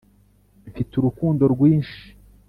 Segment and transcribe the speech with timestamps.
[0.69, 2.03] mfite urukundo rwinshi